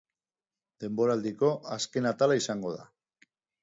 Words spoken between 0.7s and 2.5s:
Denboraldiko azken atala